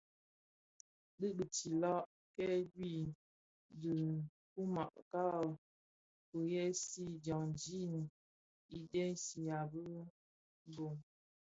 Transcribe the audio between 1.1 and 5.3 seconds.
Di bidilag kè yui di kimü ka